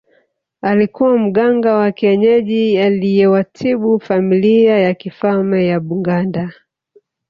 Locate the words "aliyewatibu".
2.79-3.99